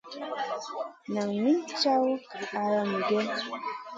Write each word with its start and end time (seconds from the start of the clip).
Nan 1.13 1.29
min 1.43 1.57
caŋu 1.79 2.13
ala 2.63 2.81
migè? 2.89 3.19